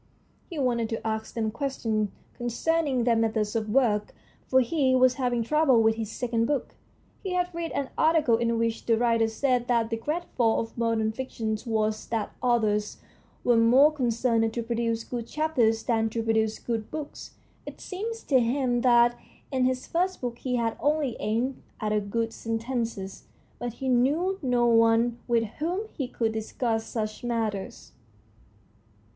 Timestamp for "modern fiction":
10.75-11.55